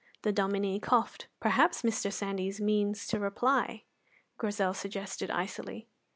The 0.23 0.31
Dominie 0.31 0.79
coughed. 0.79 1.27
"Perhaps 1.39 1.83
Mr. 1.83 2.11
Sandys 2.11 2.59
means 2.59 3.05
to 3.05 3.19
reply," 3.19 3.83
Grizel 4.39 4.73
suggested 4.73 5.29
icily. 5.29 5.87